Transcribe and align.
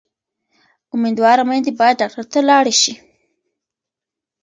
امیندواره 0.95 1.43
میندې 1.49 1.71
باید 1.79 1.99
ډاکټر 2.01 2.25
ته 2.31 2.39
لاړې 2.49 2.73
شي. 2.81 2.93